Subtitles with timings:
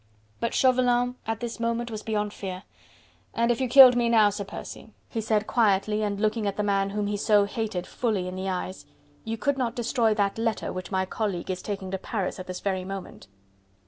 [0.39, 2.63] But Chauvelin at this moment was beyond fear.
[3.35, 6.89] "And if you killed me now, Sir Percy," he said quietly and looking the man
[6.89, 8.87] whom he so hated fully in the eyes,
[9.25, 12.61] "you could not destroy that letter which my colleague is taking to Paris at this
[12.61, 13.27] very moment."